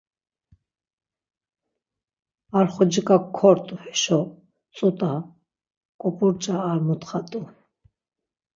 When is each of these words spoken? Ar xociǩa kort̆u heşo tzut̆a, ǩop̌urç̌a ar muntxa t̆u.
Ar 2.57 2.67
xociǩa 2.73 3.17
kort̆u 3.37 3.75
heşo 3.83 4.19
tzut̆a, 4.75 5.11
ǩop̌urç̌a 5.99 6.55
ar 6.69 6.79
muntxa 6.85 7.19
t̆u. 7.29 7.41